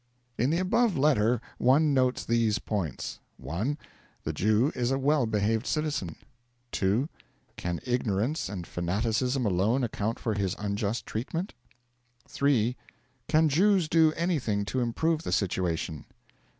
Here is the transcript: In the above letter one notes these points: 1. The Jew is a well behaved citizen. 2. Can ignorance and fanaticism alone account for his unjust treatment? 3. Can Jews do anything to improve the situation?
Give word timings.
In 0.35 0.49
the 0.49 0.57
above 0.57 0.97
letter 0.97 1.39
one 1.59 1.93
notes 1.93 2.25
these 2.25 2.57
points: 2.57 3.19
1. 3.37 3.77
The 4.23 4.33
Jew 4.33 4.71
is 4.73 4.89
a 4.89 4.97
well 4.97 5.27
behaved 5.27 5.67
citizen. 5.67 6.15
2. 6.71 7.07
Can 7.55 7.79
ignorance 7.83 8.49
and 8.49 8.65
fanaticism 8.65 9.45
alone 9.45 9.83
account 9.83 10.17
for 10.17 10.33
his 10.33 10.55
unjust 10.57 11.05
treatment? 11.05 11.53
3. 12.27 12.75
Can 13.27 13.47
Jews 13.47 13.87
do 13.87 14.11
anything 14.13 14.65
to 14.65 14.79
improve 14.79 15.21
the 15.21 15.31
situation? 15.31 16.05